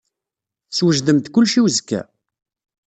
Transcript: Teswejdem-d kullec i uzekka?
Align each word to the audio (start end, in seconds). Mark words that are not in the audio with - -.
Teswejdem-d 0.69 1.25
kullec 1.33 1.53
i 1.59 1.61
uzekka? 1.65 2.01